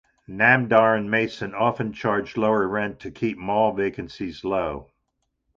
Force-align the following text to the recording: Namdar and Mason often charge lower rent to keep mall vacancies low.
Namdar 0.27 0.97
and 0.97 1.11
Mason 1.11 1.53
often 1.53 1.93
charge 1.93 2.35
lower 2.35 2.67
rent 2.67 2.99
to 3.01 3.11
keep 3.11 3.37
mall 3.37 3.71
vacancies 3.71 4.43
low. 4.43 4.87